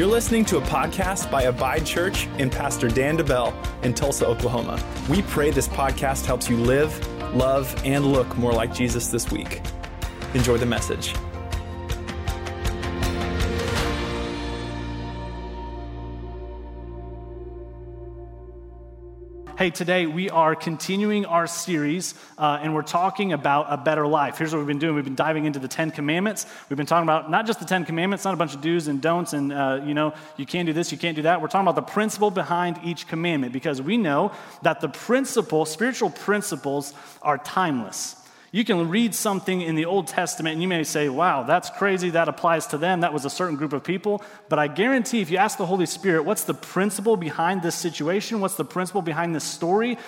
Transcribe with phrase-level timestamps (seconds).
[0.00, 3.52] You're listening to a podcast by Abide Church and Pastor Dan DeBell
[3.84, 4.82] in Tulsa, Oklahoma.
[5.10, 9.60] We pray this podcast helps you live, love, and look more like Jesus this week.
[10.32, 11.14] Enjoy the message.
[19.60, 24.38] Hey, today we are continuing our series uh, and we're talking about a better life.
[24.38, 26.46] Here's what we've been doing we've been diving into the Ten Commandments.
[26.70, 29.02] We've been talking about not just the Ten Commandments, not a bunch of do's and
[29.02, 31.42] don'ts, and uh, you know, you can't do this, you can't do that.
[31.42, 34.32] We're talking about the principle behind each commandment because we know
[34.62, 38.16] that the principle, spiritual principles, are timeless.
[38.52, 42.10] You can read something in the Old Testament and you may say, wow, that's crazy.
[42.10, 43.00] That applies to them.
[43.00, 44.22] That was a certain group of people.
[44.48, 48.40] But I guarantee if you ask the Holy Spirit, what's the principle behind this situation?
[48.40, 49.98] What's the principle behind this story?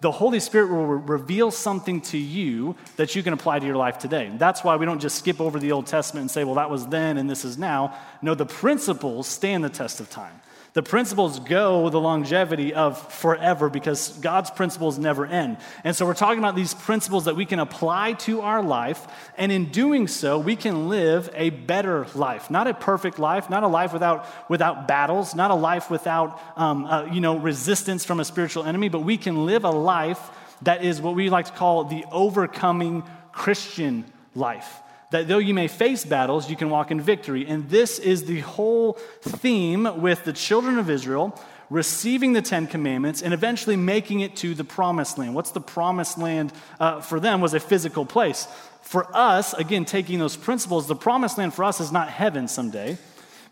[0.00, 3.76] The Holy Spirit will re- reveal something to you that you can apply to your
[3.76, 4.32] life today.
[4.36, 6.88] That's why we don't just skip over the Old Testament and say, well, that was
[6.88, 7.96] then and this is now.
[8.20, 10.40] No, the principles stand the test of time.
[10.74, 15.58] The principles go the longevity of forever because God's principles never end.
[15.84, 19.06] And so we're talking about these principles that we can apply to our life.
[19.36, 22.50] And in doing so, we can live a better life.
[22.50, 26.86] Not a perfect life, not a life without, without battles, not a life without um,
[26.86, 30.30] uh, you know, resistance from a spiritual enemy, but we can live a life
[30.62, 35.68] that is what we like to call the overcoming Christian life that though you may
[35.68, 37.46] face battles, you can walk in victory.
[37.46, 41.38] And this is the whole theme with the children of Israel
[41.70, 45.34] receiving the Ten Commandments and eventually making it to the promised land.
[45.34, 48.46] What's the promised land uh, for them was a physical place.
[48.82, 52.98] For us, again, taking those principles, the promised land for us is not heaven someday.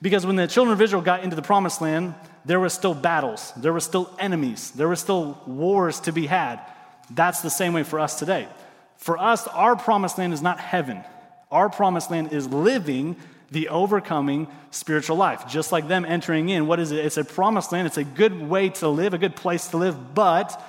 [0.02, 3.52] Because when the children of Israel got into the promised land, there were still battles,
[3.56, 6.60] there were still enemies, there were still wars to be had.
[7.10, 8.48] That's the same way for us today.
[8.96, 11.04] For us, our promised land is not heaven.
[11.50, 13.16] Our promised land is living
[13.50, 15.48] the overcoming spiritual life.
[15.48, 17.04] Just like them entering in, what is it?
[17.04, 17.86] It's a promised land.
[17.86, 20.62] It's a good way to live, a good place to live, but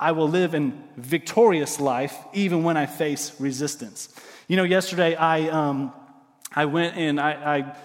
[0.00, 4.08] I will live in victorious life even when I face resistance.
[4.48, 5.92] You know, yesterday I, um,
[6.52, 7.76] I went and I, I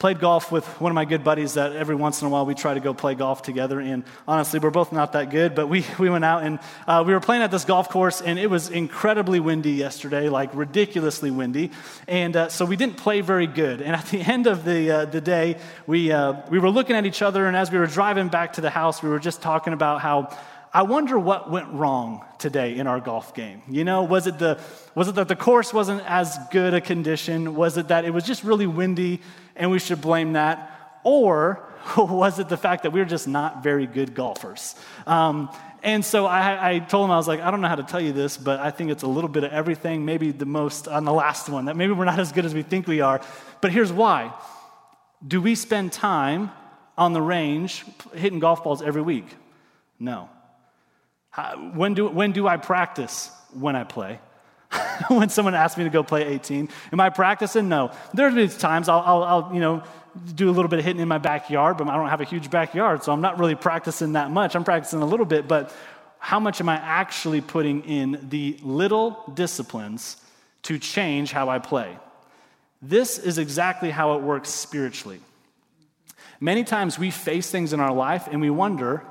[0.00, 2.54] played golf with one of my good buddies that every once in a while we
[2.54, 3.78] try to go play golf together.
[3.78, 7.12] And honestly, we're both not that good, but we, we went out and uh, we
[7.12, 11.70] were playing at this golf course, and it was incredibly windy yesterday, like ridiculously windy.
[12.08, 13.82] And uh, so we didn't play very good.
[13.82, 17.04] And at the end of the, uh, the day, we, uh, we were looking at
[17.04, 19.74] each other, and as we were driving back to the house, we were just talking
[19.74, 20.34] about how
[20.72, 23.62] I wonder what went wrong today in our golf game.
[23.68, 24.60] You know, was it the
[24.94, 27.56] was it that the course wasn't as good a condition?
[27.56, 29.20] Was it that it was just really windy
[29.56, 31.00] and we should blame that?
[31.02, 34.76] Or was it the fact that we were just not very good golfers?
[35.06, 35.50] Um,
[35.82, 38.00] and so I, I, told him, I was like, I don't know how to tell
[38.00, 41.04] you this, but I think it's a little bit of everything, maybe the most on
[41.04, 43.20] the last one, that maybe we're not as good as we think we are.
[43.60, 44.32] But here's why
[45.26, 46.52] Do we spend time
[46.96, 49.26] on the range hitting golf balls every week?
[49.98, 50.28] No.
[51.40, 53.30] Uh, when do, when do I practice?
[53.54, 54.20] When I play.
[55.08, 56.68] when someone asks me to go play 18.
[56.92, 57.68] Am I practicing?
[57.68, 57.92] No.
[58.12, 59.82] There's been times I'll, I'll, I'll, you know,
[60.34, 62.50] do a little bit of hitting in my backyard, but I don't have a huge
[62.50, 64.54] backyard, so I'm not really practicing that much.
[64.54, 65.74] I'm practicing a little bit, but
[66.18, 70.18] how much am I actually putting in the little disciplines
[70.64, 71.96] to change how I play?
[72.82, 75.20] This is exactly how it works spiritually.
[76.38, 79.04] Many times we face things in our life and we wonder,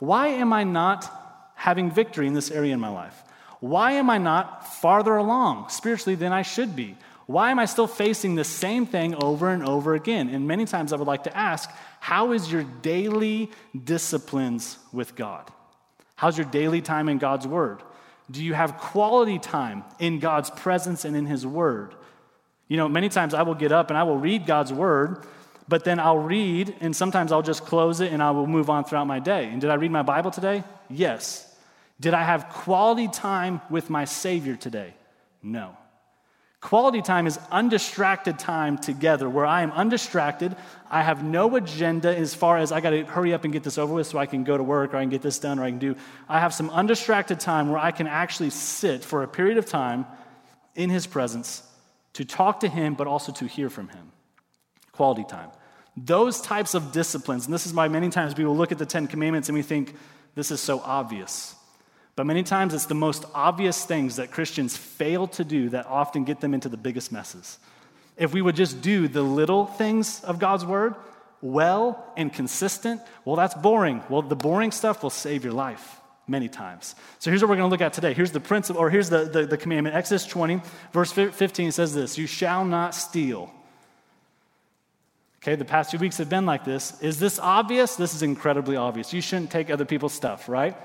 [0.00, 1.25] why am I not
[1.56, 3.22] having victory in this area in my life?
[3.60, 6.96] Why am I not farther along spiritually than I should be?
[7.26, 10.28] Why am I still facing the same thing over and over again?
[10.28, 11.68] And many times I would like to ask,
[11.98, 13.50] how is your daily
[13.84, 15.50] disciplines with God?
[16.14, 17.82] How's your daily time in God's Word?
[18.30, 21.94] Do you have quality time in God's presence and in His Word?
[22.68, 25.24] You know, many times I will get up and I will read God's Word,
[25.68, 28.84] but then I'll read and sometimes I'll just close it and I will move on
[28.84, 29.46] throughout my day.
[29.46, 30.62] And did I read my Bible today?
[30.88, 31.45] Yes.
[31.98, 34.94] Did I have quality time with my Savior today?
[35.42, 35.76] No.
[36.60, 40.56] Quality time is undistracted time together where I am undistracted.
[40.90, 43.78] I have no agenda as far as I got to hurry up and get this
[43.78, 45.64] over with so I can go to work or I can get this done or
[45.64, 45.96] I can do.
[46.28, 50.06] I have some undistracted time where I can actually sit for a period of time
[50.74, 51.62] in His presence
[52.14, 54.12] to talk to Him, but also to hear from Him.
[54.92, 55.50] Quality time.
[55.96, 59.06] Those types of disciplines, and this is why many times people look at the Ten
[59.06, 59.94] Commandments and we think
[60.34, 61.54] this is so obvious.
[62.16, 66.24] But many times it's the most obvious things that Christians fail to do that often
[66.24, 67.58] get them into the biggest messes.
[68.16, 70.94] If we would just do the little things of God's word
[71.42, 74.02] well and consistent, well, that's boring.
[74.08, 76.94] Well, the boring stuff will save your life many times.
[77.18, 78.14] So here's what we're going to look at today.
[78.14, 79.94] Here's the principle, or here's the, the, the commandment.
[79.94, 80.62] Exodus 20,
[80.92, 83.52] verse 15 says this You shall not steal.
[85.42, 87.00] Okay, the past few weeks have been like this.
[87.02, 87.94] Is this obvious?
[87.94, 89.12] This is incredibly obvious.
[89.12, 90.76] You shouldn't take other people's stuff, right?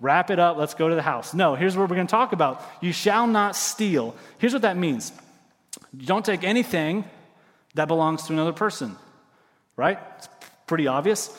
[0.00, 1.34] Wrap it up, let's go to the house.
[1.34, 2.64] No, here's what we're going to talk about.
[2.80, 4.14] You shall not steal.
[4.38, 5.12] Here's what that means
[5.96, 7.04] you don't take anything
[7.74, 8.96] that belongs to another person,
[9.76, 9.98] right?
[10.18, 10.28] It's
[10.66, 11.30] pretty obvious.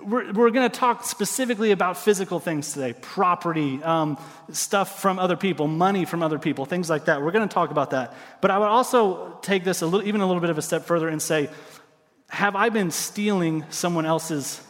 [0.00, 4.18] We're, we're going to talk specifically about physical things today property, um,
[4.50, 7.22] stuff from other people, money from other people, things like that.
[7.22, 8.14] We're going to talk about that.
[8.40, 10.84] But I would also take this a little, even a little bit of a step
[10.84, 11.48] further and say,
[12.28, 14.60] have I been stealing someone else's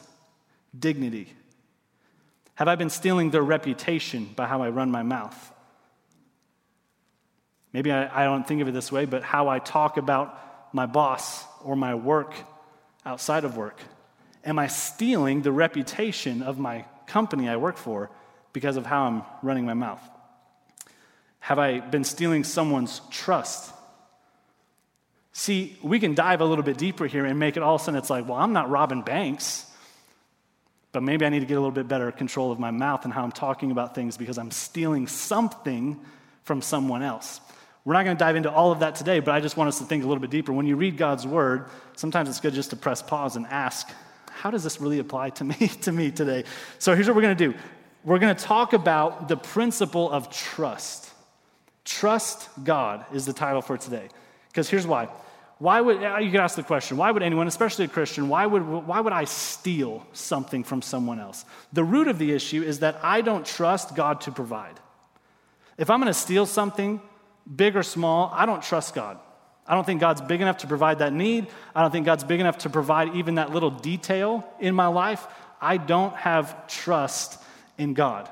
[0.78, 1.32] dignity?
[2.58, 5.52] Have I been stealing their reputation by how I run my mouth?
[7.72, 10.86] Maybe I, I, don't think of it this way, but how I talk about my
[10.86, 12.34] boss or my work
[13.06, 13.78] outside of work.
[14.44, 18.10] Am I stealing the reputation of my company I work for
[18.52, 20.02] because of how I'm running my mouth?
[21.38, 23.72] Have I been stealing someone's trust?
[25.32, 27.84] See, we can dive a little bit deeper here and make it all of a
[27.84, 29.64] sudden it's like, well, I'm not robbing banks,
[30.92, 33.12] but maybe I need to get a little bit better control of my mouth and
[33.12, 36.00] how I'm talking about things because I'm stealing something
[36.44, 37.40] from someone else.
[37.84, 39.78] We're not going to dive into all of that today, but I just want us
[39.78, 40.52] to think a little bit deeper.
[40.52, 43.88] When you read God's word, sometimes it's good just to press pause and ask,
[44.30, 46.44] how does this really apply to me to me today?
[46.78, 47.58] So here's what we're going to do.
[48.04, 51.10] We're going to talk about the principle of trust.
[51.84, 54.08] Trust God is the title for today.
[54.48, 55.08] Because here's why.
[55.58, 58.46] Why would, uh, you could ask the question, why would anyone, especially a Christian, why
[58.46, 61.44] would, why would I steal something from someone else?
[61.72, 64.78] The root of the issue is that I don't trust God to provide.
[65.76, 67.00] If I'm going to steal something,
[67.56, 69.18] big or small, I don't trust God.
[69.66, 71.48] I don't think God's big enough to provide that need.
[71.74, 75.26] I don't think God's big enough to provide even that little detail in my life.
[75.60, 77.42] I don't have trust
[77.76, 78.30] in God.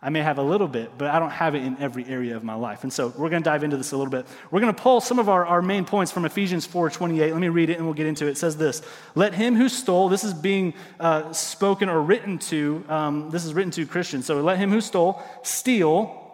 [0.00, 2.44] I may have a little bit, but I don't have it in every area of
[2.44, 2.84] my life.
[2.84, 4.26] And so we're going to dive into this a little bit.
[4.50, 7.32] We're going to pull some of our, our main points from Ephesians 4.28.
[7.32, 8.30] Let me read it and we'll get into it.
[8.30, 8.80] It says this,
[9.14, 13.54] Let him who stole, this is being uh, spoken or written to, um, this is
[13.54, 14.26] written to Christians.
[14.26, 16.24] So let him who stole steal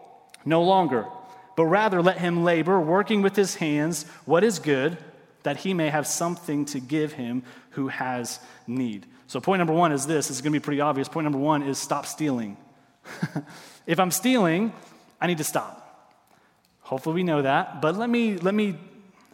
[0.45, 1.07] no longer
[1.57, 4.99] but rather let him labor, working with his hands what is good,
[5.43, 9.07] that he may have something to give him who has need.
[9.27, 10.29] So, point number one is this.
[10.29, 11.09] This is going to be pretty obvious.
[11.09, 12.57] Point number one is stop stealing.
[13.87, 14.73] if I'm stealing,
[15.21, 15.81] I need to stop.
[16.81, 17.81] Hopefully, we know that.
[17.81, 18.77] But let me, let me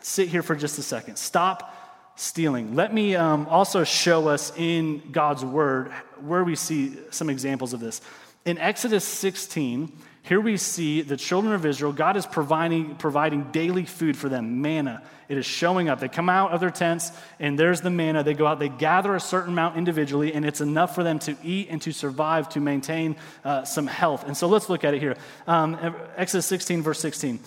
[0.00, 1.17] sit here for just a second.
[1.17, 1.76] Stop
[2.17, 2.75] stealing.
[2.75, 5.90] Let me um, also show us in God's word
[6.20, 8.00] where we see some examples of this.
[8.44, 13.84] In Exodus 16, here we see the children of Israel, God is providing, providing daily
[13.84, 15.02] food for them, manna.
[15.28, 16.00] It is showing up.
[16.00, 18.22] They come out of their tents, and there's the manna.
[18.22, 21.37] They go out, they gather a certain amount individually, and it's enough for them to
[21.43, 24.26] eat and to survive, to maintain uh, some health.
[24.26, 25.17] And so let's look at it here.
[25.46, 27.38] Um, Exodus 16, verse 16.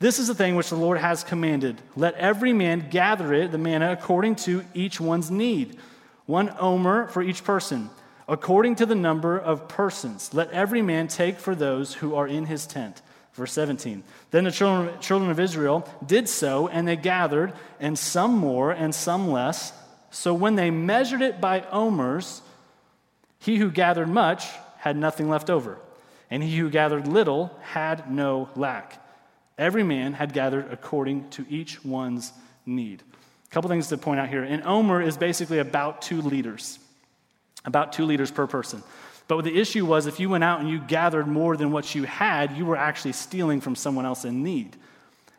[0.00, 1.80] This is the thing which the Lord has commanded.
[1.96, 5.78] Let every man gather it, the manna, according to each one's need,
[6.26, 7.88] one omer for each person
[8.28, 10.34] according to the number of persons.
[10.34, 13.00] Let every man take for those who are in his tent.
[13.32, 14.02] Verse 17.
[14.30, 19.30] Then the children, of Israel did so, and they gathered, and some more and some
[19.30, 19.72] less.
[20.10, 22.42] So when they measured it by omers,
[23.38, 24.46] he who gathered much
[24.78, 25.78] had nothing left over,
[26.30, 29.02] and he who gathered little had no lack.
[29.56, 32.32] Every man had gathered according to each one's
[32.66, 33.02] need.
[33.46, 34.42] A couple things to point out here.
[34.42, 36.78] An omer is basically about two liters
[37.64, 38.82] about two liters per person.
[39.26, 42.04] But the issue was if you went out and you gathered more than what you
[42.04, 44.76] had, you were actually stealing from someone else in need.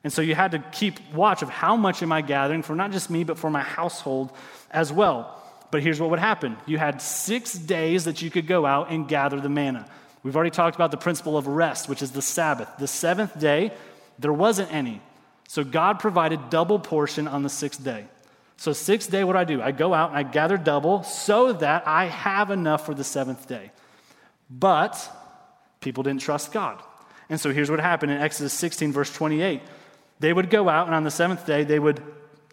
[0.04, 2.92] And so you had to keep watch of how much am I gathering for not
[2.92, 4.32] just me, but for my household
[4.72, 5.36] as well.
[5.72, 9.08] But here's what would happen you had six days that you could go out and
[9.08, 9.86] gather the manna.
[10.24, 12.70] We've already talked about the principle of rest, which is the Sabbath.
[12.78, 13.72] The seventh day,
[14.20, 15.02] there wasn't any.
[15.48, 18.06] So God provided double portion on the sixth day.
[18.60, 19.62] So, sixth day, what do I do?
[19.62, 23.48] I go out and I gather double so that I have enough for the seventh
[23.48, 23.72] day.
[24.50, 25.00] But
[25.80, 26.84] people didn't trust God.
[27.30, 29.62] And so here's what happened in Exodus 16, verse 28.
[30.20, 32.04] They would go out, and on the seventh day, they would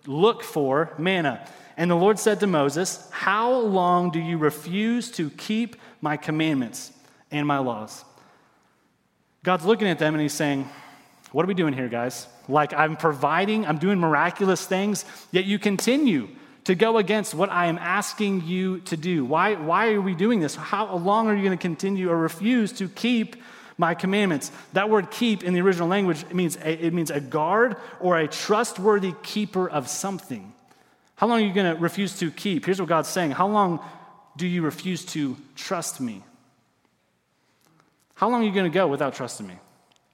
[0.07, 1.45] look for manna.
[1.77, 6.93] And the Lord said to Moses, How long do you refuse to keep my commandments
[7.33, 8.05] and my laws?
[9.43, 10.69] God's looking at them and he's saying,
[11.33, 12.27] What are we doing here, guys?
[12.49, 16.29] Like I'm providing, I'm doing miraculous things, yet you continue
[16.65, 19.25] to go against what I am asking you to do.
[19.25, 20.57] Why, why are we doing this?
[20.57, 23.37] How long are you going to continue or refuse to keep
[23.79, 24.51] my commandments?
[24.73, 28.19] That word keep in the original language it means a, it means a guard or
[28.19, 30.53] a trustworthy keeper of something.
[31.15, 32.67] How long are you going to refuse to keep?
[32.67, 33.81] Here's what God's saying How long
[34.37, 36.23] do you refuse to trust me?
[38.15, 39.55] How long are you going to go without trusting me?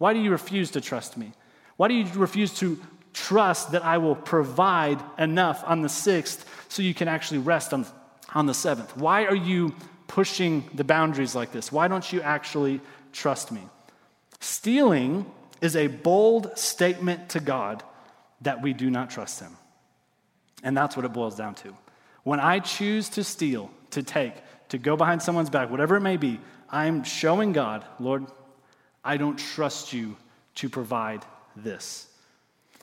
[0.02, 1.30] Why do you refuse to trust me?
[1.76, 2.76] Why do you refuse to
[3.12, 7.86] trust that I will provide enough on the sixth so you can actually rest on,
[8.34, 8.96] on the seventh?
[8.96, 9.76] Why are you
[10.08, 11.70] pushing the boundaries like this?
[11.70, 12.80] Why don't you actually
[13.12, 13.60] trust me?
[14.40, 15.24] Stealing
[15.60, 17.84] is a bold statement to God
[18.40, 19.56] that we do not trust Him.
[20.64, 21.76] And that's what it boils down to.
[22.24, 24.34] When I choose to steal, to take,
[24.70, 26.40] to go behind someone's back, whatever it may be,
[26.70, 28.26] I'm showing God, Lord,
[29.04, 30.16] I don't trust you
[30.56, 31.24] to provide
[31.56, 32.06] this.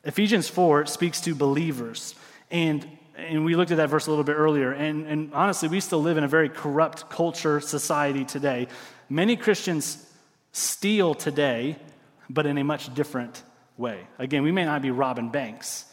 [0.04, 2.16] Ephesians 4 speaks to believers.
[2.52, 2.86] And,
[3.16, 4.72] and we looked at that verse a little bit earlier.
[4.72, 8.68] And, and honestly, we still live in a very corrupt culture, society today.
[9.10, 10.06] Many Christians
[10.52, 11.78] steal today,
[12.30, 13.44] but in a much different
[13.78, 14.08] way.
[14.18, 15.86] Again, we may not be robbing banks,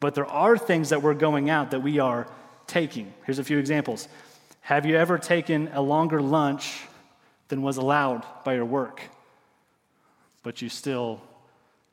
[0.00, 2.26] but there are things that we're going out that we are
[2.66, 3.12] taking.
[3.24, 4.08] Here's a few examples.
[4.62, 6.82] Have you ever taken a longer lunch
[7.48, 9.02] than was allowed by your work,
[10.42, 11.20] but you still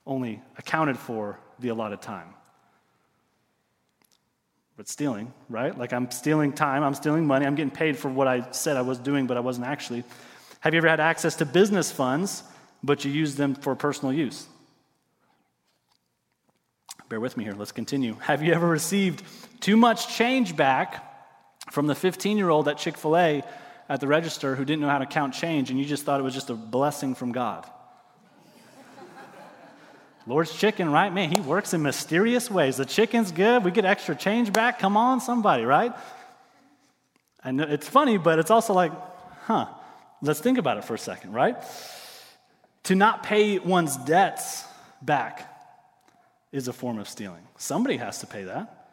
[0.06, 2.34] only accounted for the allotted time?
[4.78, 5.76] But stealing, right?
[5.78, 8.82] Like I'm stealing time, I'm stealing money, I'm getting paid for what I said I
[8.82, 10.04] was doing, but I wasn't actually.
[10.60, 12.44] Have you ever had access to business funds,
[12.84, 14.48] but you used them for personal use?
[17.10, 18.16] Bear with me here, let's continue.
[18.16, 19.24] Have you ever received
[19.62, 21.04] too much change back
[21.72, 23.44] from the 15 year old at Chick fil A
[23.90, 26.24] at the register who didn't know how to count change and you just thought it
[26.24, 27.66] was just a blessing from God?
[30.28, 31.12] Lord's chicken, right?
[31.12, 32.76] Man, he works in mysterious ways.
[32.76, 33.64] The chicken's good.
[33.64, 34.78] We get extra change back.
[34.78, 35.94] Come on, somebody, right?
[37.46, 38.92] Know it's funny, but it's also like,
[39.46, 39.68] huh,
[40.22, 41.56] let's think about it for a second, right?
[42.84, 44.66] To not pay one's debts
[45.02, 45.54] back
[46.52, 47.48] is a form of stealing.
[47.58, 48.90] Somebody has to pay that.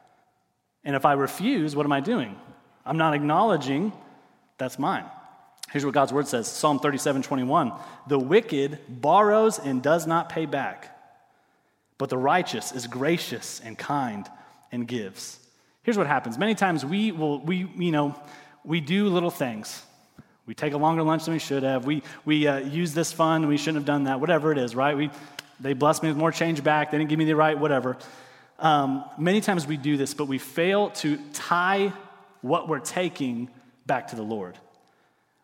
[0.85, 2.39] And if I refuse, what am I doing?
[2.87, 3.93] I'm not acknowledging
[4.57, 5.05] that's mine.
[5.73, 7.73] Here's what God's word says Psalm 37 21.
[8.07, 10.94] The wicked borrows and does not pay back
[12.05, 14.29] but the righteous is gracious and kind
[14.71, 15.39] and gives.
[15.85, 16.37] Here's what happens.
[16.37, 18.15] Many times we will, we, you know,
[18.63, 19.83] we do little things.
[20.45, 21.87] We take a longer lunch than we should have.
[21.87, 24.95] We, we uh, use this fund, we shouldn't have done that, whatever it is, right?
[24.95, 25.11] We,
[25.61, 27.97] they blessed me with more change back, they didn't give me the right, whatever.
[28.59, 31.91] Um, many times we do this, but we fail to tie
[32.43, 33.49] what we're taking
[33.87, 34.59] back to the Lord.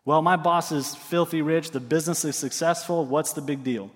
[0.05, 3.89] Well, my boss is filthy rich, the business is successful, what's the big deal?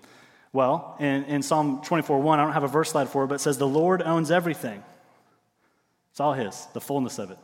[0.56, 3.34] Well, in, in Psalm 24 1, I don't have a verse slide for it, but
[3.34, 4.82] it says, The Lord owns everything.
[6.12, 7.36] It's all His, the fullness of it.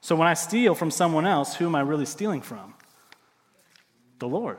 [0.00, 2.72] So when I steal from someone else, who am I really stealing from?
[4.20, 4.56] The Lord.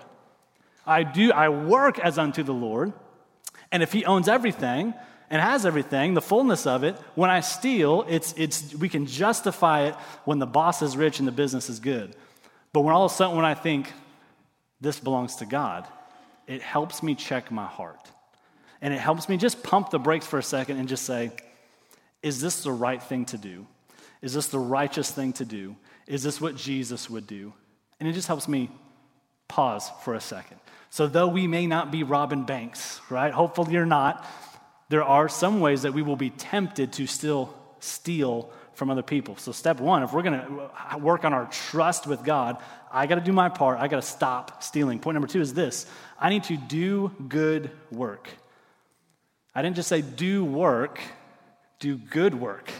[0.85, 2.93] I do, I work as unto the Lord,
[3.71, 4.93] and if He owns everything,
[5.31, 6.95] and has everything, the fullness of it.
[7.15, 11.27] When I steal, it's, it's, we can justify it when the boss is rich and
[11.27, 12.15] the business is good.
[12.73, 13.91] But when all of a sudden, when I think
[14.79, 15.88] this belongs to God,
[16.51, 18.10] it helps me check my heart.
[18.81, 21.31] And it helps me just pump the brakes for a second and just say,
[22.24, 23.67] is this the right thing to do?
[24.22, 25.75] Is this the righteous thing to do?
[26.08, 27.53] Is this what Jesus would do?
[28.00, 28.70] And it just helps me
[29.48, 30.58] pause for a second.
[30.89, 33.31] So, though we may not be robbing banks, right?
[33.31, 34.25] Hopefully, you're not.
[34.89, 39.38] There are some ways that we will be tempted to still steal from other people.
[39.38, 42.57] So, step one, if we're going to work on our trust with God,
[42.91, 43.79] I got to do my part.
[43.79, 44.97] I got to stop stealing.
[44.97, 45.85] Point number two is this
[46.19, 48.27] I need to do good work.
[49.53, 51.00] I didn't just say do work,
[51.79, 52.71] do good work.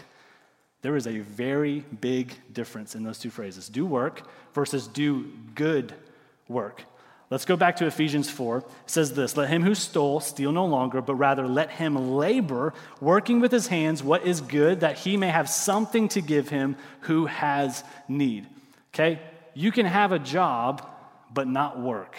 [0.80, 4.22] There is a very big difference in those two phrases do work
[4.54, 5.94] versus do good
[6.48, 6.82] work.
[7.32, 8.58] Let's go back to Ephesians 4.
[8.58, 12.74] It says this Let him who stole steal no longer, but rather let him labor,
[13.00, 16.76] working with his hands what is good, that he may have something to give him
[17.00, 18.46] who has need.
[18.92, 19.18] Okay?
[19.54, 20.86] You can have a job,
[21.32, 22.16] but not work.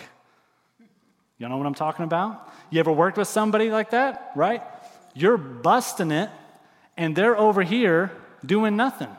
[1.38, 2.51] You know what I'm talking about?
[2.72, 4.63] You ever worked with somebody like that, right?
[5.13, 6.32] You're busting it,
[6.98, 8.12] and they're over here
[8.43, 9.15] doing nothing,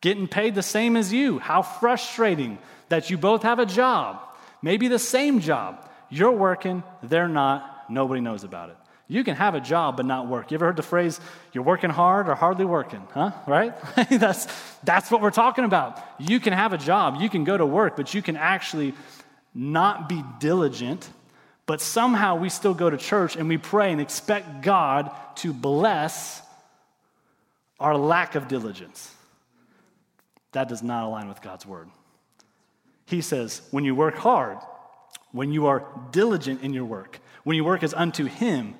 [0.00, 1.38] getting paid the same as you.
[1.38, 2.56] How frustrating
[2.88, 4.22] that you both have a job
[4.62, 5.88] maybe the same job.
[6.10, 8.76] You're working, they're not, nobody knows about it.
[9.10, 10.50] You can have a job but not work.
[10.50, 11.18] You ever heard the phrase,
[11.52, 13.02] you're working hard or hardly working?
[13.12, 13.32] Huh?
[13.46, 13.74] Right?
[14.10, 14.46] that's,
[14.84, 15.98] that's what we're talking about.
[16.18, 18.94] You can have a job, you can go to work, but you can actually
[19.54, 21.08] not be diligent,
[21.64, 26.42] but somehow we still go to church and we pray and expect God to bless
[27.80, 29.14] our lack of diligence.
[30.52, 31.88] That does not align with God's word.
[33.08, 34.58] He says, when you work hard,
[35.32, 38.74] when you are diligent in your work, when you work as unto Him,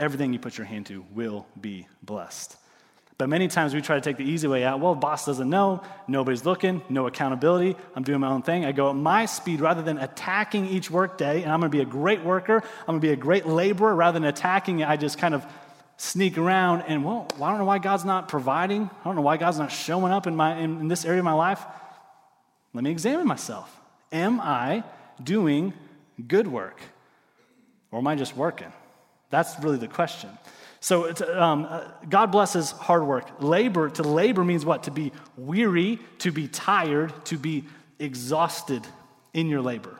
[0.00, 2.56] everything you put your hand to will be blessed.
[3.18, 4.80] But many times we try to take the easy way out.
[4.80, 7.76] Well, boss doesn't know, nobody's looking, no accountability.
[7.94, 8.64] I'm doing my own thing.
[8.64, 11.76] I go at my speed rather than attacking each work day, and I'm going to
[11.76, 12.56] be a great worker.
[12.80, 14.88] I'm going to be a great laborer rather than attacking it.
[14.88, 15.46] I just kind of
[15.98, 18.90] sneak around and, well, I don't know why God's not providing.
[19.00, 21.24] I don't know why God's not showing up in, my, in, in this area of
[21.24, 21.64] my life.
[22.74, 23.74] Let me examine myself.
[24.12, 24.84] Am I
[25.22, 25.72] doing
[26.26, 26.80] good work?
[27.90, 28.72] Or am I just working?
[29.30, 30.30] That's really the question.
[30.80, 33.40] So um, uh, God blesses hard work.
[33.40, 34.84] Labor, to labor means what?
[34.84, 37.64] To be weary, to be tired, to be
[37.98, 38.86] exhausted
[39.34, 39.98] in your labor.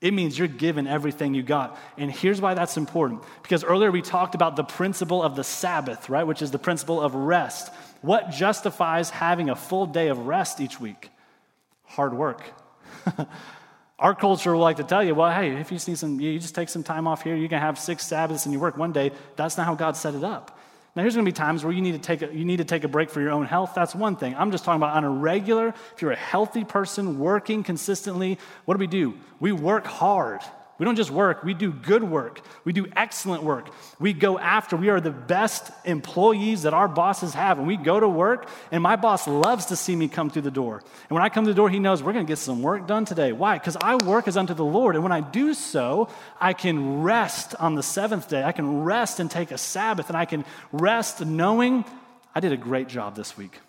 [0.00, 1.78] It means you're given everything you got.
[1.96, 3.22] And here's why that's important.
[3.42, 6.24] Because earlier we talked about the principle of the Sabbath, right?
[6.24, 7.72] Which is the principle of rest.
[8.02, 11.10] What justifies having a full day of rest each week?
[11.94, 12.42] Hard work.
[13.98, 16.54] Our culture will like to tell you, well, hey, if you need some, you just
[16.54, 19.12] take some time off here, you can have six Sabbaths and you work one day.
[19.36, 20.58] That's not how God set it up.
[20.96, 22.64] Now, here's going to be times where you need to take a, you need to
[22.64, 23.72] take a break for your own health.
[23.74, 24.34] That's one thing.
[24.36, 28.74] I'm just talking about on a regular, if you're a healthy person working consistently, what
[28.74, 29.14] do we do?
[29.38, 30.40] We work hard.
[30.76, 32.40] We don't just work, we do good work.
[32.64, 33.68] We do excellent work.
[34.00, 37.58] We go after, we are the best employees that our bosses have.
[37.58, 40.50] And we go to work, and my boss loves to see me come through the
[40.50, 40.82] door.
[41.08, 42.88] And when I come to the door, he knows we're going to get some work
[42.88, 43.30] done today.
[43.30, 43.56] Why?
[43.56, 44.96] Because I work as unto the Lord.
[44.96, 46.08] And when I do so,
[46.40, 48.42] I can rest on the seventh day.
[48.42, 51.84] I can rest and take a Sabbath, and I can rest knowing
[52.34, 53.60] I did a great job this week.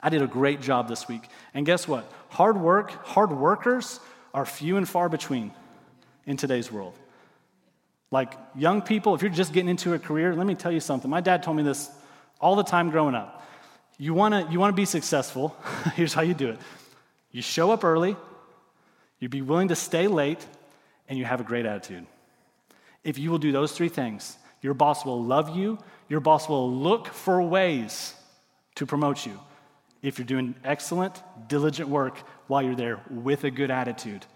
[0.00, 1.22] I did a great job this week.
[1.52, 2.10] And guess what?
[2.30, 3.98] Hard work, hard workers
[4.34, 5.52] are few and far between
[6.26, 6.94] in today's world.
[8.10, 11.10] Like young people, if you're just getting into a career, let me tell you something.
[11.10, 11.90] My dad told me this
[12.40, 13.42] all the time growing up.
[13.98, 15.56] You wanna, you wanna be successful,
[15.94, 16.58] here's how you do it
[17.30, 18.14] you show up early,
[19.18, 20.46] you be willing to stay late,
[21.08, 22.06] and you have a great attitude.
[23.04, 26.70] If you will do those three things, your boss will love you, your boss will
[26.70, 28.14] look for ways
[28.76, 29.38] to promote you.
[30.02, 34.26] If you're doing excellent, diligent work while you're there with a good attitude.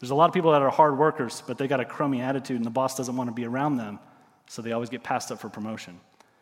[0.00, 2.56] There's a lot of people that are hard workers, but they got a crummy attitude,
[2.56, 3.98] and the boss doesn't want to be around them,
[4.46, 6.00] so they always get passed up for promotion.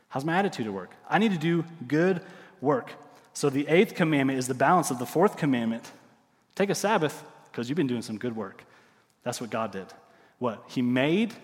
[0.09, 0.93] How's my attitude at work?
[1.09, 2.21] I need to do good
[2.61, 2.93] work.
[3.33, 5.91] So the eighth commandment is the balance of the fourth commandment.
[6.55, 8.65] Take a Sabbath because you've been doing some good work.
[9.23, 9.87] That's what God did.
[10.39, 10.63] What?
[10.69, 11.35] He made,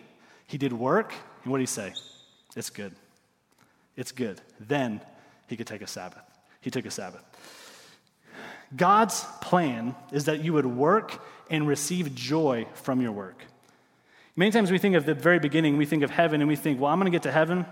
[0.47, 1.95] He did work, and what did He say?
[2.57, 2.95] It's good.
[3.97, 4.41] It's good.
[4.59, 5.01] Then
[5.49, 6.23] He could take a Sabbath.
[6.61, 7.25] He took a Sabbath.
[8.77, 13.45] God's plan is that you would work and receive joy from your work.
[14.37, 16.81] Many times we think of the very beginning, we think of heaven and we think,
[16.81, 17.67] well, I'm going to get to heaven.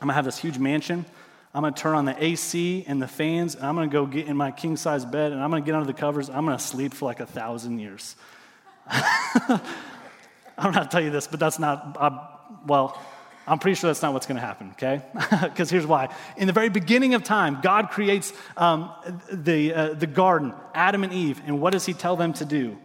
[0.00, 1.04] I'm going to have this huge mansion.
[1.52, 4.06] I'm going to turn on the AC and the fans, and I'm going to go
[4.06, 6.28] get in my king size bed, and I'm going to get under the covers.
[6.28, 8.14] I'm going to sleep for like a thousand years.
[8.86, 9.60] I
[10.62, 12.10] don't how to tell you this, but that's not, uh,
[12.66, 13.00] well,
[13.48, 15.02] I'm pretty sure that's not what's going to happen, okay?
[15.42, 16.14] Because here's why.
[16.36, 18.92] In the very beginning of time, God creates um,
[19.32, 22.76] the, uh, the garden, Adam and Eve, and what does he tell them to do?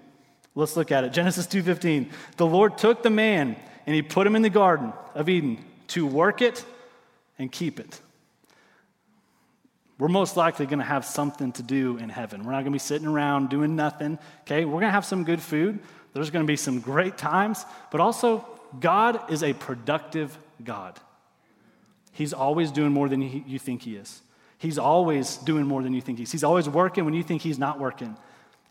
[0.56, 1.14] Let's look at it.
[1.14, 2.12] Genesis 2:15.
[2.38, 6.06] The Lord took the man and he put him in the garden of Eden to
[6.06, 6.64] work it
[7.40, 8.00] and keep it.
[9.98, 12.44] We're most likely going to have something to do in heaven.
[12.44, 14.66] We're not going to be sitting around doing nothing, okay?
[14.66, 15.80] We're going to have some good food.
[16.14, 18.46] There's going to be some great times, but also
[18.80, 21.00] God is a productive God.
[22.12, 24.22] He's always doing more than you think he is.
[24.58, 26.32] He's always doing more than you think he is.
[26.32, 28.16] He's always working when you think he's not working.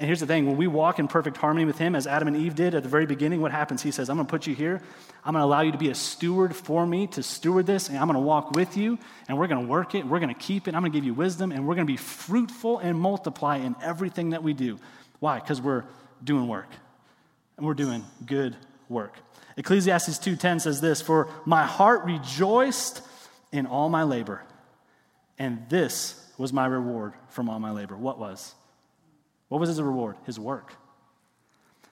[0.02, 2.36] And here's the thing when we walk in perfect harmony with Him, as Adam and
[2.36, 3.82] Eve did at the very beginning, what happens?
[3.82, 4.82] He says, I'm going to put you here.
[5.24, 7.96] I'm going to allow you to be a steward for me, to steward this, and
[7.96, 10.40] I'm going to walk with you, and we're going to work it, we're going to
[10.40, 12.98] keep it, I'm going to give you wisdom, and we're going to be fruitful and
[12.98, 14.80] multiply in everything that we do.
[15.20, 15.38] Why?
[15.38, 15.84] Because we're
[16.24, 16.68] doing work,
[17.56, 18.56] and we're doing good
[18.88, 19.14] work.
[19.56, 23.02] Ecclesiastes 2:10 says this, "For my heart rejoiced
[23.50, 24.42] in all my labor,
[25.38, 28.54] and this was my reward from all my labor." What was?
[29.48, 30.16] What was his reward?
[30.24, 30.74] His work.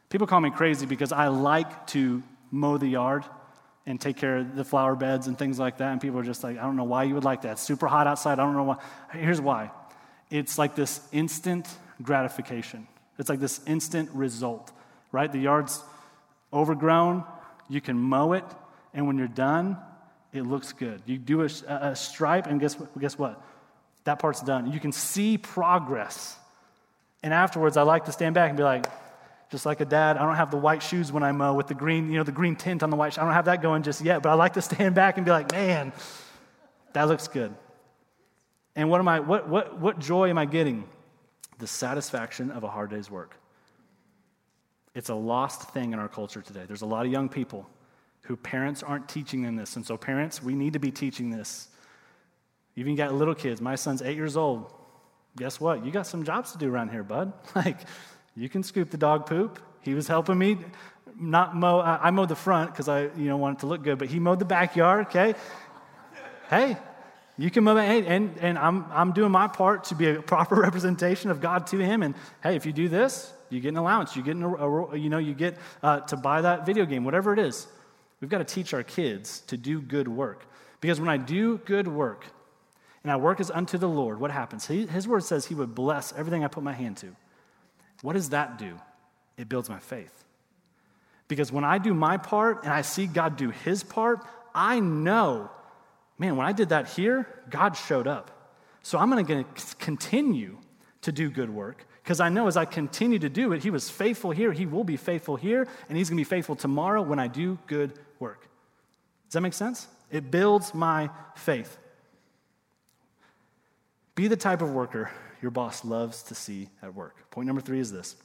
[0.08, 3.24] People call me crazy because I like to mow the yard
[3.86, 5.92] and take care of the flower beds and things like that.
[5.92, 7.52] And people are just like, I don't know why you would like that.
[7.52, 8.38] It's super hot outside.
[8.38, 8.76] I don't know why.
[9.12, 9.70] Here's why
[10.30, 11.68] it's like this instant
[12.02, 12.86] gratification,
[13.18, 14.72] it's like this instant result,
[15.12, 15.30] right?
[15.30, 15.82] The yard's
[16.52, 17.24] overgrown,
[17.70, 18.44] you can mow it,
[18.92, 19.78] and when you're done,
[20.32, 21.00] it looks good.
[21.06, 22.98] You do a, a stripe, and guess, what?
[22.98, 23.42] guess what?
[24.04, 24.72] That part's done.
[24.72, 26.36] You can see progress.
[27.22, 28.86] And afterwards, I like to stand back and be like,
[29.50, 31.74] just like a dad, I don't have the white shoes when I mow with the
[31.74, 33.18] green, you know, the green tint on the white.
[33.18, 35.32] I don't have that going just yet, but I like to stand back and be
[35.32, 35.92] like, man,
[36.92, 37.54] that looks good.
[38.76, 39.20] And what am I?
[39.20, 40.84] What what what joy am I getting?
[41.58, 43.36] The satisfaction of a hard day's work.
[44.94, 46.64] It's a lost thing in our culture today.
[46.66, 47.68] There's a lot of young people
[48.22, 51.68] who parents aren't teaching them this, and so parents, we need to be teaching this.
[52.76, 53.60] Even got little kids.
[53.60, 54.72] My son's eight years old
[55.36, 55.84] guess what?
[55.84, 57.32] You got some jobs to do around here, bud.
[57.54, 57.78] Like,
[58.36, 59.60] you can scoop the dog poop.
[59.80, 60.58] He was helping me
[61.18, 61.80] not mow.
[61.80, 64.38] I, mowed the front because I, you know, wanted to look good, but he mowed
[64.38, 65.06] the backyard.
[65.06, 65.34] Okay.
[66.48, 66.76] hey,
[67.42, 70.54] you can move hey, and, and I'm, I'm doing my part to be a proper
[70.60, 72.02] representation of God to him.
[72.02, 74.16] And hey, if you do this, you get an allowance.
[74.16, 77.32] You get, an, a, you know, you get uh, to buy that video game, whatever
[77.32, 77.66] it is.
[78.20, 80.44] We've got to teach our kids to do good work.
[80.80, 82.26] Because when I do good work
[83.02, 84.66] and I work as unto the Lord, what happens?
[84.66, 87.14] He, his word says he would bless everything I put my hand to.
[88.02, 88.78] What does that do?
[89.36, 90.24] It builds my faith.
[91.28, 95.50] Because when I do my part and I see God do his part, I know,
[96.20, 98.30] man, when I did that here, God showed up.
[98.82, 99.44] So I'm going to
[99.78, 100.58] continue
[101.02, 103.88] to do good work because I know as I continue to do it, He was
[103.88, 107.18] faithful here, He will be faithful here, and He's going to be faithful tomorrow when
[107.18, 108.42] I do good work.
[109.28, 109.88] Does that make sense?
[110.10, 111.78] It builds my faith.
[114.14, 117.16] Be the type of worker your boss loves to see at work.
[117.30, 118.16] Point number three is this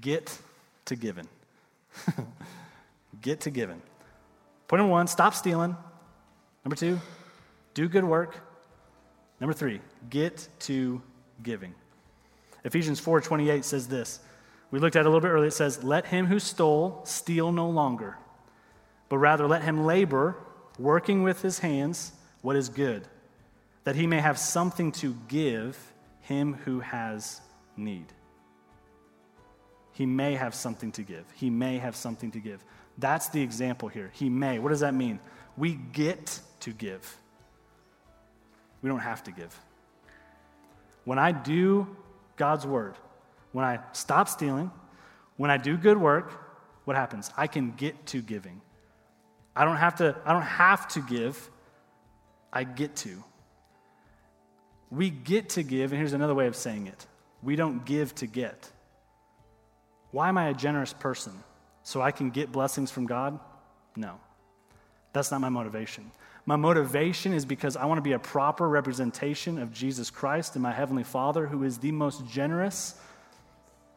[0.00, 0.38] get
[0.84, 1.26] to giving.
[3.20, 3.82] get to giving.
[4.68, 5.76] Point number one, stop stealing.
[6.64, 6.98] Number two,
[7.74, 8.36] do good work.
[9.40, 11.02] Number three, get to
[11.42, 11.74] giving.
[12.64, 14.20] Ephesians 4:28 says this.
[14.70, 15.48] We looked at it a little bit earlier.
[15.48, 18.16] It says, "Let him who stole steal no longer,
[19.08, 20.36] but rather let him labor,
[20.78, 23.06] working with his hands what is good,
[23.84, 27.40] that he may have something to give him who has
[27.76, 28.12] need."
[29.92, 31.30] He may have something to give.
[31.32, 32.64] He may have something to give.
[32.98, 34.10] That's the example here.
[34.12, 34.58] He may.
[34.58, 35.20] What does that mean?
[35.56, 37.18] We get to give.
[38.82, 39.58] We don't have to give.
[41.04, 41.86] When I do
[42.36, 42.94] God's word,
[43.52, 44.70] when I stop stealing,
[45.36, 46.32] when I do good work,
[46.84, 47.30] what happens?
[47.36, 48.60] I can get to giving.
[49.56, 51.50] I don't have to, I don't have to give.
[52.52, 53.22] I get to.
[54.90, 57.06] We get to give, and here's another way of saying it.
[57.42, 58.70] We don't give to get.
[60.12, 61.32] Why am I a generous person?
[61.82, 63.38] So I can get blessings from God?
[63.96, 64.20] No.
[65.12, 66.10] That's not my motivation.
[66.46, 70.62] My motivation is because I want to be a proper representation of Jesus Christ and
[70.62, 72.94] my Heavenly Father, who is the most generous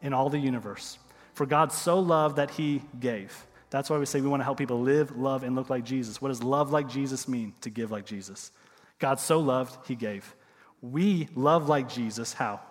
[0.01, 0.97] in all the universe.
[1.33, 3.45] For God so loved that He gave.
[3.69, 6.21] That's why we say we want to help people live, love, and look like Jesus.
[6.21, 7.53] What does love like Jesus mean?
[7.61, 8.51] To give like Jesus.
[8.97, 10.33] God so loved, He gave.
[10.81, 12.31] We love like Jesus.
[12.31, 12.61] How?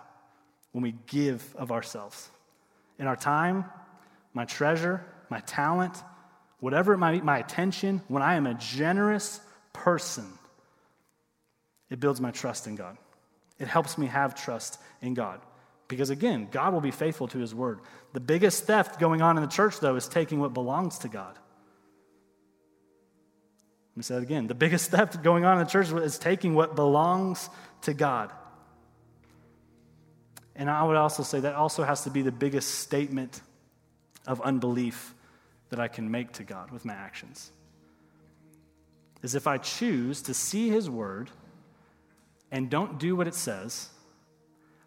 [0.71, 2.29] When we give of ourselves.
[2.97, 3.65] In our time,
[4.33, 6.01] my treasure, my talent,
[6.59, 9.39] whatever it might be, my attention, when I am a generous
[9.77, 10.27] person,
[11.89, 12.97] it builds my trust in God.
[13.59, 15.39] It helps me have trust in God.
[15.87, 17.79] Because again, God will be faithful to his word.
[18.13, 21.33] The biggest theft going on in the church, though, is taking what belongs to God.
[23.91, 24.47] Let me say that again.
[24.47, 27.49] The biggest theft going on in the church is taking what belongs
[27.83, 28.31] to God.
[30.55, 33.41] And I would also say that also has to be the biggest statement
[34.25, 35.13] of unbelief
[35.69, 37.51] that I can make to God with my actions
[39.23, 41.29] is if I choose to see His Word
[42.51, 43.89] and don't do what it says,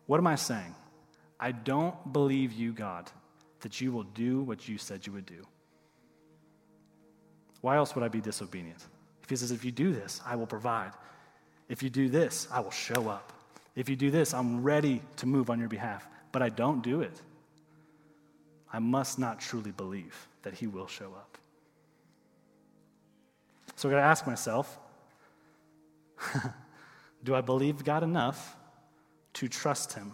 [0.06, 0.74] what am I saying?
[1.38, 3.10] I don't believe you, God,
[3.60, 5.46] that you will do what you said you would do.
[7.60, 8.82] Why else would I be disobedient?
[9.22, 10.92] If He says, if you do this, I will provide.
[11.68, 13.32] If you do this, I will show up.
[13.76, 16.08] If you do this, I'm ready to move on your behalf.
[16.32, 17.20] But I don't do it.
[18.72, 21.38] I must not truly believe that He will show up.
[23.80, 24.78] So I got to ask myself
[27.24, 28.54] do I believe God enough
[29.32, 30.12] to trust Him?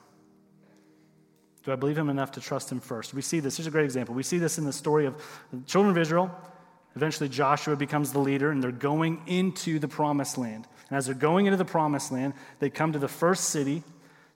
[1.64, 3.12] Do I believe Him enough to trust Him first?
[3.12, 3.56] We see this.
[3.56, 4.14] Here's a great example.
[4.14, 5.20] We see this in the story of
[5.52, 6.30] the children of Israel.
[6.94, 10.68] Eventually, Joshua becomes the leader, and they're going into the promised land.
[10.88, 13.82] And as they're going into the promised land, they come to the first city,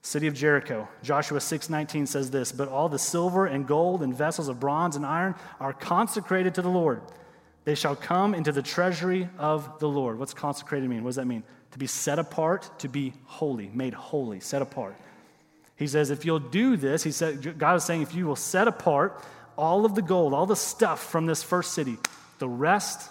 [0.03, 0.89] city of Jericho.
[1.05, 5.07] Joshua 6:19 says this, "But all the silver and gold and vessels of bronze and
[5.07, 7.01] iron are consecrated to the Lord."
[7.65, 10.19] They shall come into the treasury of the Lord.
[10.19, 11.05] What's consecrated mean?
[11.05, 11.43] What does that mean?
[11.73, 14.97] To be set apart, to be holy, made holy, set apart.
[15.77, 18.69] He says, if you'll do this, he said, God is saying, if you will set
[18.69, 19.23] apart
[19.57, 21.97] all of the gold, all the stuff from this first city,
[22.39, 23.11] the rest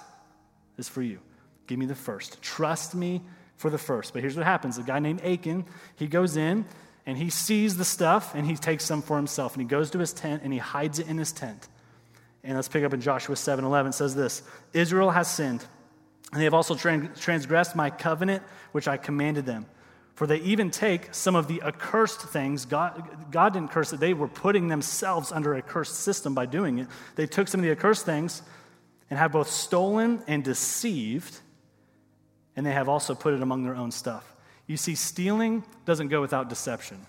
[0.77, 1.19] is for you.
[1.67, 2.41] Give me the first.
[2.41, 3.21] Trust me
[3.55, 4.13] for the first.
[4.13, 6.65] But here's what happens a guy named Achan, he goes in
[7.05, 9.99] and he sees the stuff and he takes some for himself and he goes to
[9.99, 11.67] his tent and he hides it in his tent.
[12.43, 13.89] And let's pick up in Joshua 7 11.
[13.89, 15.65] It says this Israel has sinned,
[16.31, 19.65] and they have also transgressed my covenant, which I commanded them.
[20.15, 22.65] For they even take some of the accursed things.
[22.65, 26.79] God, God didn't curse it, they were putting themselves under a cursed system by doing
[26.79, 26.87] it.
[27.15, 28.41] They took some of the accursed things
[29.09, 31.39] and have both stolen and deceived,
[32.55, 34.35] and they have also put it among their own stuff.
[34.67, 37.05] You see, stealing doesn't go without deception.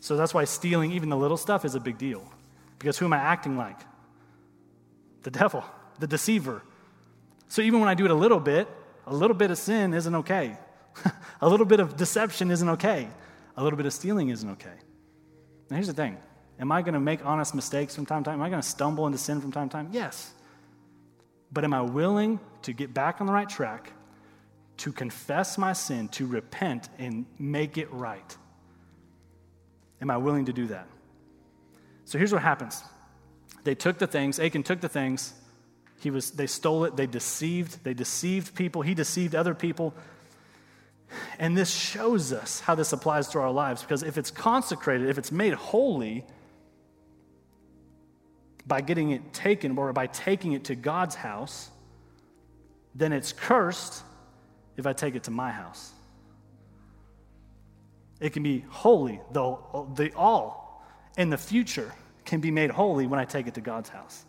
[0.00, 2.28] So that's why stealing even the little stuff is a big deal.
[2.82, 3.78] Because who am I acting like?
[5.22, 5.64] The devil,
[6.00, 6.62] the deceiver.
[7.46, 8.66] So even when I do it a little bit,
[9.06, 10.56] a little bit of sin isn't okay.
[11.40, 13.06] a little bit of deception isn't okay.
[13.56, 14.74] A little bit of stealing isn't okay.
[15.70, 16.18] Now, here's the thing
[16.58, 18.40] Am I going to make honest mistakes from time to time?
[18.40, 19.88] Am I going to stumble into sin from time to time?
[19.92, 20.32] Yes.
[21.52, 23.92] But am I willing to get back on the right track,
[24.78, 28.36] to confess my sin, to repent, and make it right?
[30.00, 30.88] Am I willing to do that?
[32.12, 32.84] So here's what happens.
[33.64, 35.32] They took the things, Achan took the things,
[35.98, 39.94] he was, they stole it, they deceived, they deceived people, he deceived other people.
[41.38, 45.16] And this shows us how this applies to our lives because if it's consecrated, if
[45.16, 46.26] it's made holy
[48.66, 51.70] by getting it taken or by taking it to God's house,
[52.94, 54.02] then it's cursed
[54.76, 55.92] if I take it to my house.
[58.20, 60.84] It can be holy, though the all
[61.16, 61.90] in the future
[62.24, 64.24] can be made holy when I take it to God's house.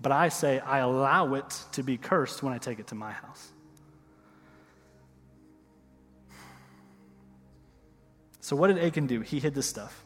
[0.00, 3.12] But I say I allow it to be cursed when I take it to my
[3.12, 3.52] house.
[8.40, 9.22] So, what did Achan do?
[9.22, 10.04] He hid this stuff.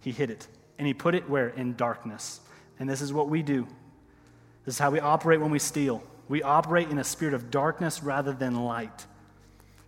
[0.00, 0.46] He hid it.
[0.78, 1.48] And he put it where?
[1.48, 2.40] In darkness.
[2.78, 3.66] And this is what we do.
[4.64, 6.02] This is how we operate when we steal.
[6.28, 9.06] We operate in a spirit of darkness rather than light.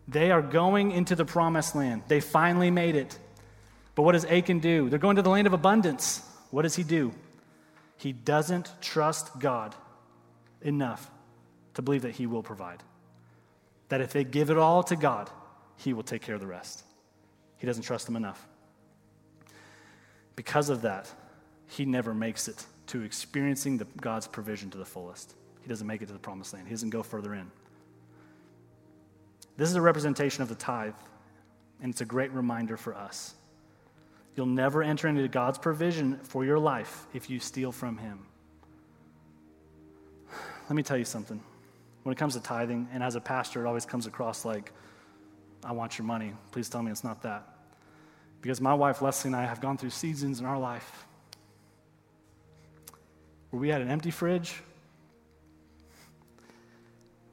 [0.08, 2.02] They are going into the promised land.
[2.08, 3.18] They finally made it.
[3.94, 4.88] But what does Achan do?
[4.88, 6.26] They're going to the land of abundance.
[6.50, 7.12] What does he do?
[7.96, 9.74] He doesn't trust God
[10.62, 11.10] enough
[11.74, 12.82] to believe that he will provide.
[13.88, 15.30] That if they give it all to God,
[15.76, 16.84] he will take care of the rest.
[17.58, 18.46] He doesn't trust them enough.
[20.36, 21.10] Because of that,
[21.68, 25.34] he never makes it to experiencing the, God's provision to the fullest.
[25.62, 27.50] He doesn't make it to the promised land, he doesn't go further in.
[29.56, 30.94] This is a representation of the tithe,
[31.80, 33.34] and it's a great reminder for us.
[34.34, 38.26] You'll never enter into God's provision for your life if you steal from Him.
[40.68, 41.42] Let me tell you something.
[42.02, 44.72] When it comes to tithing, and as a pastor, it always comes across like,
[45.64, 46.32] I want your money.
[46.50, 47.46] Please tell me it's not that.
[48.40, 51.06] Because my wife Leslie and I have gone through seasons in our life
[53.50, 54.54] where we had an empty fridge,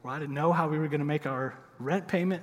[0.02, 2.42] where I didn't know how we were going to make our rent payment,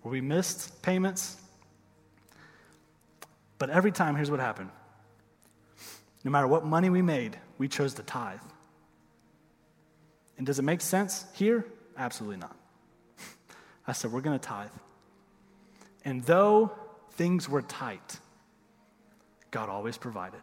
[0.00, 1.36] where we missed payments,
[3.62, 4.70] but every time, here's what happened
[6.24, 8.40] no matter what money we made, we chose to tithe.
[10.36, 11.64] And does it make sense here?
[11.96, 12.56] Absolutely not.
[13.86, 14.72] I said, we're going to tithe.
[16.04, 16.72] And though
[17.12, 18.18] things were tight,
[19.52, 20.40] God always provided.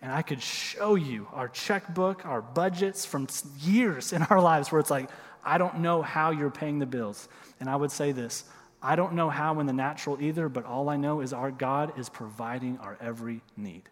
[0.00, 3.26] And I could show you our checkbook, our budgets from
[3.58, 5.10] years in our lives where it's like,
[5.44, 7.28] I don't know how you're paying the bills.
[7.58, 8.44] And I would say this
[8.82, 11.98] I don't know how in the natural either, but all I know is our God
[11.98, 13.82] is providing our every need.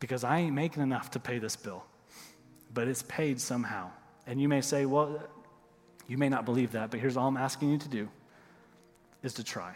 [0.00, 1.84] Because I ain't making enough to pay this bill,
[2.72, 3.90] but it's paid somehow.
[4.26, 5.22] And you may say, well,
[6.06, 8.08] you may not believe that, but here's all I'm asking you to do
[9.22, 9.74] is to try.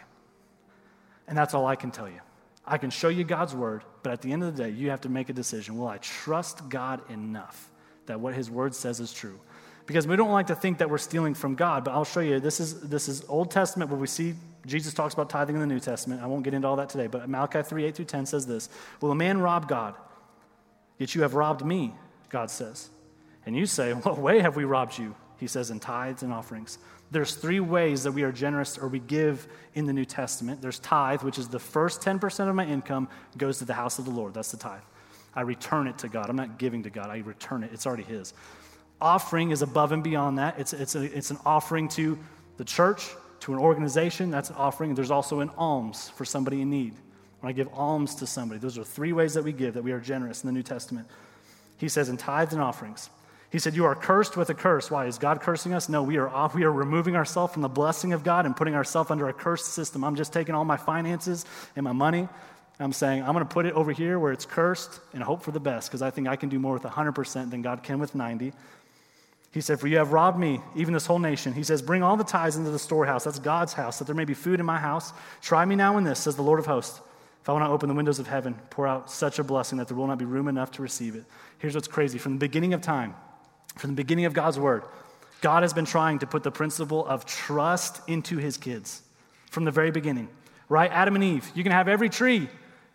[1.27, 2.21] And that's all I can tell you.
[2.65, 5.01] I can show you God's word, but at the end of the day, you have
[5.01, 5.77] to make a decision.
[5.77, 7.69] Will I trust God enough
[8.05, 9.39] that what his word says is true?
[9.85, 11.83] Because we don't like to think that we're stealing from God.
[11.83, 12.39] But I'll show you.
[12.39, 15.67] This is this is Old Testament where we see Jesus talks about tithing in the
[15.67, 16.21] New Testament.
[16.21, 17.07] I won't get into all that today.
[17.07, 18.69] But Malachi three eight through ten says this:
[19.01, 19.95] Will a man rob God?
[20.97, 21.93] Yet you have robbed me,
[22.29, 22.89] God says.
[23.45, 25.15] And you say, What way have we robbed you?
[25.39, 26.77] He says, in tithes and offerings.
[27.11, 30.61] There's three ways that we are generous or we give in the New Testament.
[30.61, 34.05] There's tithe, which is the first 10% of my income goes to the house of
[34.05, 34.33] the Lord.
[34.33, 34.81] That's the tithe.
[35.35, 36.29] I return it to God.
[36.29, 37.71] I'm not giving to God, I return it.
[37.73, 38.33] It's already His
[39.03, 40.57] offering is above and beyond that.
[40.57, 42.17] It's, it's, a, it's an offering to
[42.57, 43.09] the church,
[43.41, 44.31] to an organization.
[44.31, 44.95] That's an offering.
[44.95, 46.93] There's also an alms for somebody in need.
[47.41, 49.91] When I give alms to somebody, those are three ways that we give, that we
[49.91, 51.07] are generous in the New Testament.
[51.77, 53.09] He says in tithes and offerings.
[53.51, 54.89] He said, You are cursed with a curse.
[54.89, 55.05] Why?
[55.05, 55.89] Is God cursing us?
[55.89, 56.55] No, we are off.
[56.55, 59.73] We are removing ourselves from the blessing of God and putting ourselves under a cursed
[59.73, 60.03] system.
[60.03, 62.29] I'm just taking all my finances and my money.
[62.79, 65.51] I'm saying, I'm going to put it over here where it's cursed and hope for
[65.51, 68.15] the best because I think I can do more with 100% than God can with
[68.15, 68.53] 90.
[69.53, 71.53] He said, For you have robbed me, even this whole nation.
[71.53, 73.23] He says, Bring all the tithes into the storehouse.
[73.23, 75.13] That's God's house, that there may be food in my house.
[75.41, 76.99] Try me now in this, says the Lord of hosts.
[77.41, 79.87] If I want to open the windows of heaven, pour out such a blessing that
[79.87, 81.25] there will not be room enough to receive it.
[81.59, 83.13] Here's what's crazy from the beginning of time,
[83.75, 84.83] from the beginning of God's word,
[85.41, 89.03] God has been trying to put the principle of trust into his kids
[89.51, 90.29] from the very beginning,
[90.69, 90.89] right?
[90.89, 92.47] Adam and Eve, you can have every tree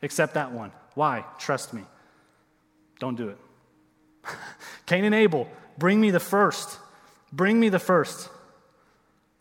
[0.03, 0.73] except that one.
[0.95, 1.25] Why?
[1.39, 1.83] Trust me.
[2.99, 3.39] Don't do it.
[4.87, 5.47] Cain and Abel,
[5.79, 6.79] Bring me the first.
[7.33, 8.29] Bring me the first.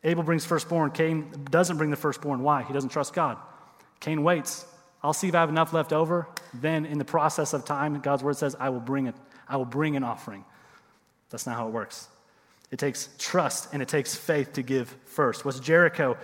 [0.04, 0.92] Abel brings firstborn.
[0.92, 2.42] Cain doesn't bring the firstborn.
[2.42, 2.64] Why?
[2.64, 3.38] He doesn't trust God.
[4.00, 4.66] Cain waits.
[5.04, 6.28] I'll see if I have enough left over.
[6.54, 9.16] Then, in the process of time, God's word says, I will bring it.
[9.48, 10.46] I will bring an offering.
[11.30, 12.08] That's not how it works.
[12.72, 15.46] It takes trust and it takes faith to give first.
[15.46, 16.18] What's Jericho?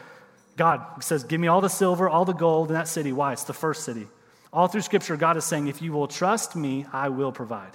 [0.57, 3.11] God says, Give me all the silver, all the gold in that city.
[3.11, 3.33] Why?
[3.33, 4.07] It's the first city.
[4.51, 7.71] All through Scripture, God is saying, If you will trust me, I will provide.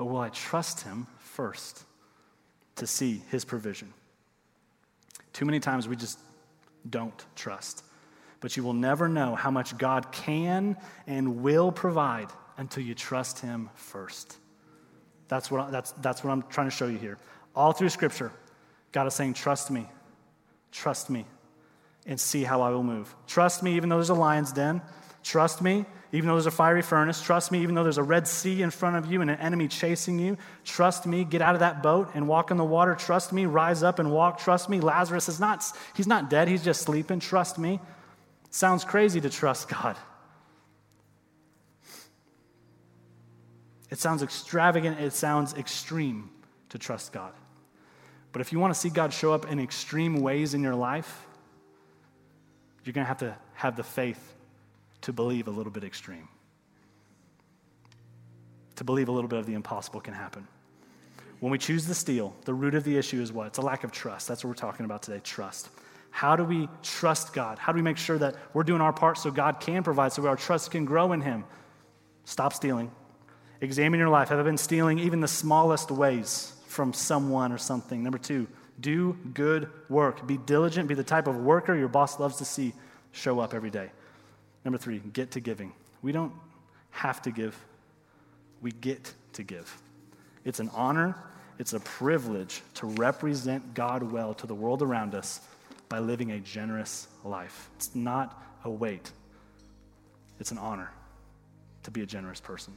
[0.00, 1.84] But will I trust him first
[2.76, 3.92] to see his provision?
[5.34, 6.18] Too many times we just
[6.88, 7.84] don't trust.
[8.40, 13.40] But you will never know how much God can and will provide until you trust
[13.40, 14.38] him first.
[15.28, 17.18] That's what, that's, that's what I'm trying to show you here.
[17.54, 18.32] All through Scripture,
[18.92, 19.86] God is saying, Trust me,
[20.72, 21.26] trust me,
[22.06, 23.14] and see how I will move.
[23.26, 24.80] Trust me, even though there's a lion's den.
[25.22, 27.22] Trust me, even though there's a fiery furnace.
[27.22, 29.68] Trust me, even though there's a red sea in front of you and an enemy
[29.68, 30.36] chasing you.
[30.64, 32.94] Trust me, get out of that boat and walk in the water.
[32.94, 34.38] Trust me, rise up and walk.
[34.38, 37.20] Trust me, Lazarus is not, he's not dead, he's just sleeping.
[37.20, 37.80] Trust me.
[38.50, 39.96] sounds crazy to trust God.
[43.90, 46.30] It sounds extravagant, it sounds extreme
[46.70, 47.32] to trust God.
[48.32, 51.26] But if you want to see God show up in extreme ways in your life,
[52.84, 54.36] you're going to have to have the faith
[55.02, 56.28] to believe a little bit extreme.
[58.76, 60.46] To believe a little bit of the impossible can happen.
[61.40, 63.46] When we choose to steal, the root of the issue is what?
[63.48, 64.28] It's a lack of trust.
[64.28, 65.70] That's what we're talking about today trust.
[66.10, 67.58] How do we trust God?
[67.58, 70.26] How do we make sure that we're doing our part so God can provide, so
[70.26, 71.44] our trust can grow in Him?
[72.24, 72.90] Stop stealing.
[73.60, 74.28] Examine your life.
[74.28, 78.02] Have I been stealing even the smallest ways from someone or something?
[78.02, 78.48] Number two,
[78.80, 80.26] do good work.
[80.26, 80.88] Be diligent.
[80.88, 82.72] Be the type of worker your boss loves to see
[83.12, 83.90] show up every day.
[84.64, 85.72] Number three, get to giving.
[86.02, 86.32] We don't
[86.90, 87.56] have to give,
[88.60, 89.74] we get to give.
[90.44, 91.16] It's an honor,
[91.58, 95.40] it's a privilege to represent God well to the world around us
[95.88, 97.70] by living a generous life.
[97.76, 99.10] It's not a weight,
[100.38, 100.90] it's an honor
[101.82, 102.76] to be a generous person.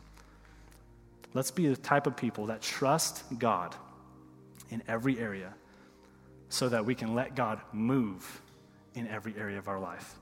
[1.34, 3.76] Let's be the type of people that trust God
[4.70, 5.54] in every area
[6.50, 8.42] so that we can let God move
[8.94, 10.16] in every area of our life.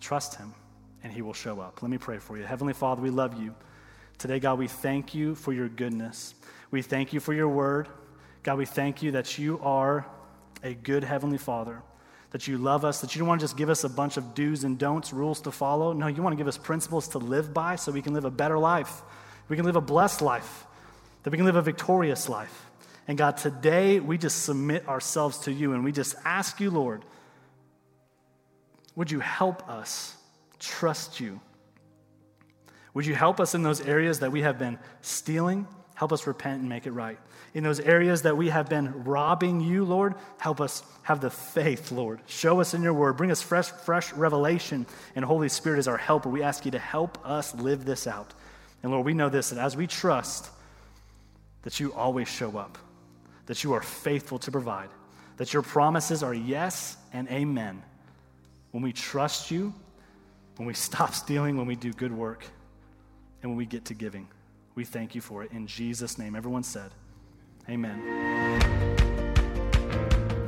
[0.00, 0.54] Trust Him
[1.02, 1.82] and he will show up.
[1.82, 2.44] Let me pray for you.
[2.44, 3.54] Heavenly Father, we love you.
[4.18, 6.34] Today, God, we thank you for your goodness.
[6.70, 7.88] We thank you for your word.
[8.42, 10.06] God, we thank you that you are
[10.62, 11.82] a good Heavenly Father,
[12.30, 14.34] that you love us, that you don't want to just give us a bunch of
[14.34, 15.92] do's and don'ts, rules to follow.
[15.92, 18.30] No, you want to give us principles to live by so we can live a
[18.30, 19.02] better life.
[19.48, 20.66] We can live a blessed life,
[21.22, 22.66] that we can live a victorious life.
[23.08, 27.04] And God, today we just submit ourselves to you and we just ask you, Lord,
[28.94, 30.16] would you help us?
[30.60, 31.40] Trust you.
[32.94, 35.66] Would you help us in those areas that we have been stealing?
[35.94, 37.18] Help us repent and make it right.
[37.52, 41.90] In those areas that we have been robbing you, Lord, help us have the faith,
[41.90, 42.20] Lord.
[42.26, 43.16] Show us in your word.
[43.16, 44.86] Bring us fresh, fresh revelation.
[45.14, 46.28] And Holy Spirit is our helper.
[46.28, 48.32] We ask you to help us live this out.
[48.82, 50.50] And Lord, we know this that as we trust,
[51.62, 52.78] that you always show up,
[53.46, 54.88] that you are faithful to provide,
[55.36, 57.82] that your promises are yes and amen.
[58.70, 59.74] When we trust you,
[60.60, 62.46] when we stop stealing, when we do good work,
[63.42, 64.28] and when we get to giving.
[64.74, 65.52] We thank you for it.
[65.52, 66.90] In Jesus' name, everyone said,
[67.68, 68.60] Amen.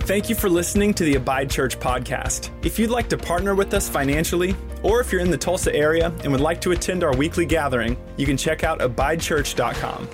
[0.00, 2.50] Thank you for listening to the Abide Church podcast.
[2.64, 6.12] If you'd like to partner with us financially, or if you're in the Tulsa area
[6.24, 10.08] and would like to attend our weekly gathering, you can check out abidechurch.com.